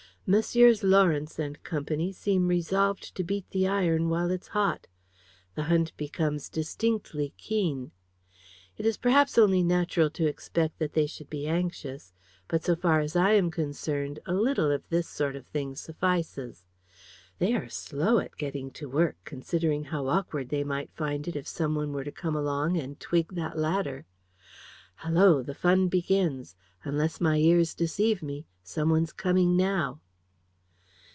[0.27, 0.81] Messrs.
[0.81, 1.83] Lawrence and Co.
[2.13, 4.87] seem resolved to beat the iron while it's hot.
[5.55, 7.91] The hunt becomes distinctly keen.
[8.77, 12.13] It is perhaps only natural to expect that they should be anxious;
[12.47, 16.63] but, so far as I am concerned, a little of this sort of thing suffices.
[17.39, 21.47] They are slow at getting to work, considering how awkward they might find it if
[21.47, 24.05] some one were to come along and twig that ladder.
[24.97, 26.55] Hallo, the fun begins!
[26.85, 29.99] Unless my ears deceive me, some one's coming now."